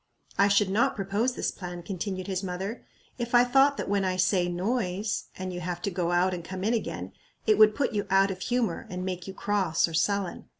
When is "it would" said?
7.45-7.75